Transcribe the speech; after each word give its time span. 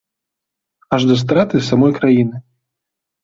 Аж 0.95 1.03
да 1.09 1.15
страты 1.23 1.61
самой 1.69 1.93
краіны. 1.99 2.37